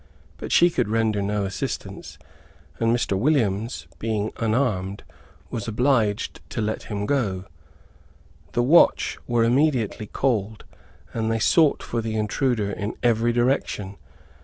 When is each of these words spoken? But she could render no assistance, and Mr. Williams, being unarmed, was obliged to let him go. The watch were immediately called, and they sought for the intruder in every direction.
But 0.37 0.51
she 0.51 0.71
could 0.71 0.87
render 0.89 1.21
no 1.21 1.45
assistance, 1.45 2.17
and 2.79 2.89
Mr. 2.91 3.15
Williams, 3.15 3.85
being 3.99 4.31
unarmed, 4.37 5.03
was 5.51 5.67
obliged 5.67 6.39
to 6.49 6.59
let 6.59 6.81
him 6.85 7.05
go. 7.05 7.45
The 8.53 8.63
watch 8.63 9.19
were 9.27 9.43
immediately 9.43 10.07
called, 10.07 10.65
and 11.13 11.29
they 11.31 11.37
sought 11.37 11.83
for 11.83 12.01
the 12.01 12.15
intruder 12.15 12.71
in 12.71 12.95
every 13.03 13.31
direction. 13.31 13.97